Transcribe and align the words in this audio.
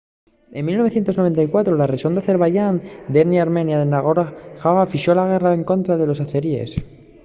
en 0.57 0.63
1994 0.67 1.77
la 1.79 1.89
rexón 1.93 2.13
d’azerbaixán 2.13 2.75
d’etnia 3.11 3.41
armenia 3.45 3.79
de 3.81 3.87
nagorno-karabaj 3.93 4.87
fixo 4.93 5.11
la 5.15 5.29
guerra 5.31 5.57
escontra 5.59 6.01
los 6.09 6.23
azerís 6.25 6.71